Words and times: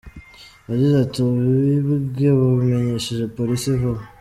Yagize 0.69 0.95
ati 1.03 1.17
"Abibwe 1.25 2.27
babimenyesheje 2.39 3.25
Polisi 3.37 3.67
vuba. 3.79 4.01